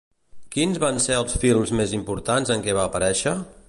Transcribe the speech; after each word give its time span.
Quins 0.55 0.79
van 0.85 0.97
ser 1.05 1.19
els 1.19 1.37
films 1.45 1.75
més 1.81 1.95
importants 2.01 2.57
en 2.57 2.69
què 2.69 2.79
va 2.81 2.89
aparèixer? 2.93 3.41